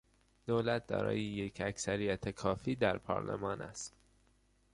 دولت 0.45 0.87
دارای 0.87 1.21
یک 1.21 1.61
اکثریت 1.65 2.29
کافی 2.29 2.75
در 2.75 2.97
پارلمان 2.97 3.61
است. 3.61 3.95